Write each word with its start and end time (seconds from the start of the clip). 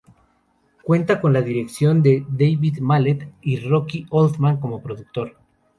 Cuenta 0.81 1.21
con 1.21 1.31
la 1.31 1.43
dirección 1.43 2.01
de 2.01 2.25
David 2.27 2.79
Mallet 2.79 3.35
y 3.39 3.57
Rocky 3.59 4.07
Oldham 4.09 4.59
como 4.59 4.81
productor. 4.81 5.37